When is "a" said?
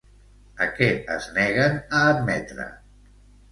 0.65-0.67, 1.99-2.01